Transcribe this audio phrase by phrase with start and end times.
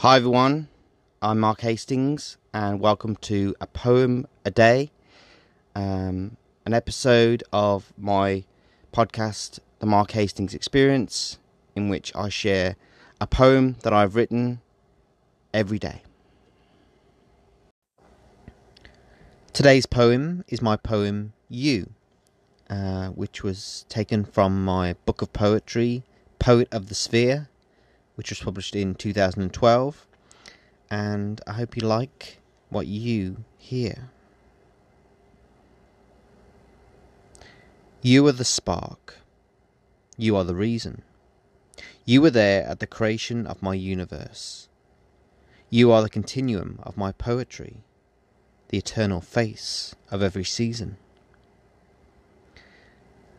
[0.00, 0.68] Hi everyone,
[1.22, 4.90] I'm Mark Hastings, and welcome to A Poem a Day,
[5.74, 6.36] um,
[6.66, 8.44] an episode of my
[8.92, 11.38] podcast, The Mark Hastings Experience,
[11.74, 12.76] in which I share
[13.22, 14.60] a poem that I've written
[15.54, 16.02] every day.
[19.54, 21.94] Today's poem is my poem You,
[22.68, 26.02] uh, which was taken from my book of poetry,
[26.38, 27.48] Poet of the Sphere
[28.16, 30.06] which was published in 2012.
[30.90, 32.38] And I hope you like
[32.68, 34.10] what you hear.
[38.02, 39.18] You are the spark.
[40.16, 41.02] You are the reason.
[42.04, 44.68] You were there at the creation of my universe.
[45.70, 47.78] You are the continuum of my poetry,
[48.68, 50.96] the eternal face of every season.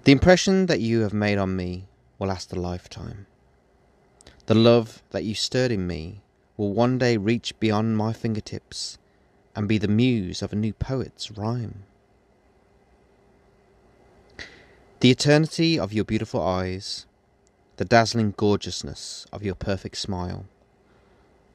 [0.04, 1.88] The impression that you have made on me
[2.20, 3.28] will last a lifetime.
[4.48, 6.22] The love that you stirred in me
[6.56, 8.98] will one day reach beyond my fingertips
[9.54, 11.84] and be the muse of a new poet's rhyme.
[15.02, 17.06] The eternity of your beautiful eyes,
[17.76, 20.46] the dazzling gorgeousness of your perfect smile,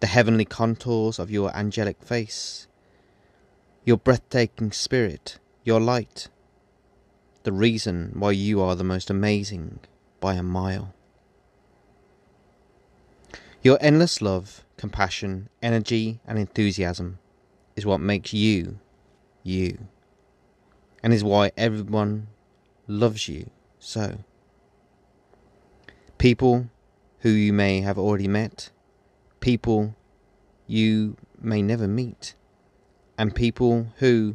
[0.01, 2.67] the heavenly contours of your angelic face,
[3.87, 6.29] your breathtaking spirit, your light,
[7.45, 9.79] the reason why you are the most amazing
[10.21, 10.93] by a mile.
[13.63, 17.21] Your endless love, compassion, energy, and enthusiasm
[17.77, 18.81] is what makes you
[19.45, 19.87] you,
[21.01, 22.27] and is why everyone
[22.89, 24.19] loves you so.
[26.19, 26.71] People
[27.21, 28.71] who you may have already met,
[29.39, 29.95] people
[30.67, 32.35] you may never meet,
[33.17, 34.35] and people who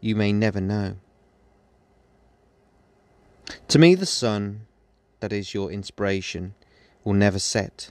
[0.00, 0.96] you may never know.
[3.68, 4.66] To me, the sun
[5.20, 6.54] that is your inspiration
[7.04, 7.90] will never set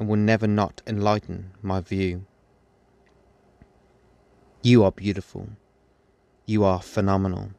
[0.00, 2.24] and will never not enlighten my view.
[4.62, 5.50] You are beautiful.
[6.46, 7.50] You are phenomenal.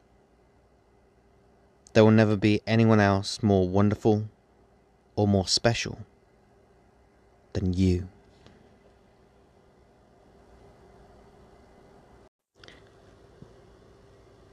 [1.94, 4.28] There will never be anyone else more wonderful
[5.16, 6.00] or more special
[7.54, 8.08] than you.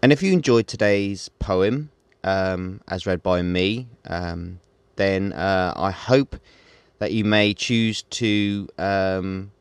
[0.03, 1.91] And if you enjoyed today's poem,
[2.23, 4.61] um, as read by me, um,
[4.97, 6.37] then uh, I hope
[6.99, 9.53] that you may choose to um,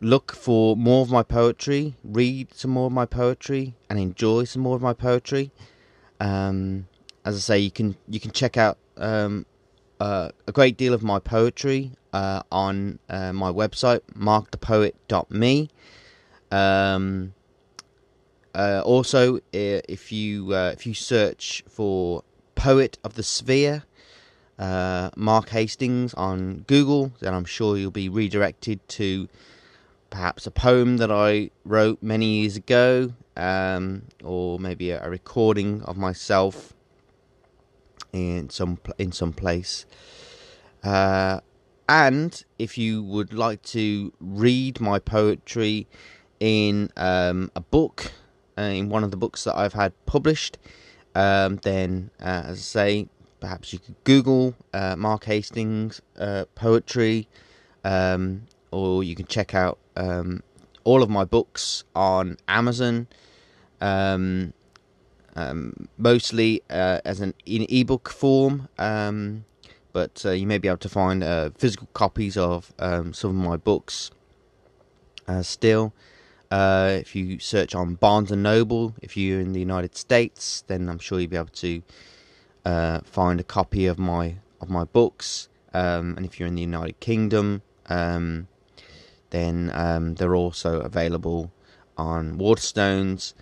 [0.00, 4.62] look for more of my poetry, read some more of my poetry, and enjoy some
[4.62, 5.50] more of my poetry.
[6.20, 6.86] Um,
[7.24, 9.46] as I say, you can you can check out um,
[10.00, 15.70] uh, a great deal of my poetry uh, on uh, my website, markthepoet.me.
[16.50, 17.34] Um,
[18.54, 22.22] uh, also, if you uh, if you search for
[22.54, 23.84] "Poet of the Sphere,"
[24.58, 29.28] uh, Mark Hastings on Google, then I'm sure you'll be redirected to
[30.10, 35.82] perhaps a poem that I wrote many years ago, um, or maybe a, a, recording
[35.82, 36.72] of myself
[38.12, 39.86] in some in some place.
[40.84, 41.40] Uh,
[41.88, 45.88] and if you would like to read my poetry
[46.38, 48.12] in um, a book,
[48.56, 50.58] uh, in one of the books that I've had published,
[51.14, 53.08] um, then, uh, as I say,
[53.44, 57.28] perhaps you could Google uh, Mark Hastings uh, poetry,
[57.84, 60.42] um, or you can check out um,
[60.84, 63.06] all of my books on Amazon.
[63.82, 64.54] Um,
[65.36, 69.44] um mostly uh, as an in ebook form, um,
[69.92, 73.46] but uh, you may be able to find uh, physical copies of um, some of
[73.50, 74.10] my books.
[75.28, 75.92] Uh, still,
[76.50, 80.98] if you search on Barnes and Noble, if you're in the United States, then I'm
[80.98, 81.82] sure you'll be able to
[82.64, 85.48] uh, find a copy of my of my books.
[85.72, 88.46] Um, and if you're in the United Kingdom, um,
[89.30, 91.52] then um, they're also available
[91.98, 93.34] on Waterstones,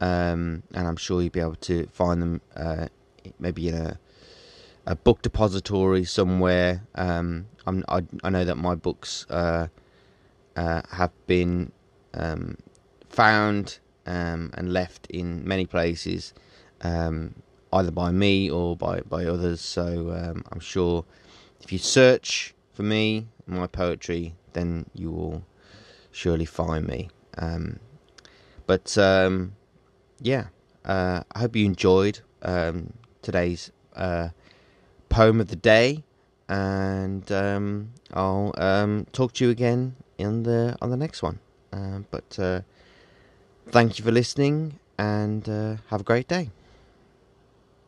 [0.00, 2.86] um, and I'm sure you'll be able to find them uh,
[3.38, 3.98] maybe in a
[4.86, 6.82] a book depository somewhere.
[6.94, 9.68] Um, i I, know that my books uh,
[10.56, 11.72] uh, have been
[12.12, 12.58] um,
[13.08, 16.34] found and left in many places.
[17.74, 19.60] Either by me or by, by others.
[19.60, 21.04] So um, I'm sure
[21.60, 25.44] if you search for me, my poetry, then you will
[26.12, 27.10] surely find me.
[27.36, 27.80] Um,
[28.66, 29.56] but um,
[30.20, 30.46] yeah,
[30.84, 32.92] uh, I hope you enjoyed um,
[33.22, 34.28] today's uh,
[35.08, 36.04] poem of the day,
[36.48, 41.40] and um, I'll um, talk to you again in the on the next one.
[41.72, 42.60] Uh, but uh,
[43.70, 46.50] thank you for listening, and uh, have a great day.